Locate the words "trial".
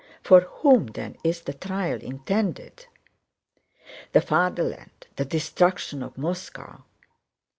1.53-1.99